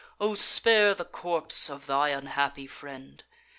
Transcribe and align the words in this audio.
O 0.19 0.33
spare 0.33 0.95
the 0.95 1.05
corpse 1.05 1.69
of 1.69 1.85
thy 1.85 2.09
unhappy 2.09 2.65
friend! 2.65 3.23